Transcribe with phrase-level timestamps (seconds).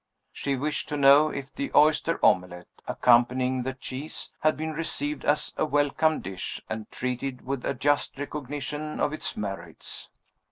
[0.33, 5.53] She wished to know if the oyster omelet (accompanying the cheese) had been received as
[5.57, 10.09] a welcome dish, and treated with a just recognition of its merits.